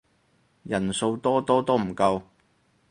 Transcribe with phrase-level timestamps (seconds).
[0.63, 2.23] 人數多多都唔夠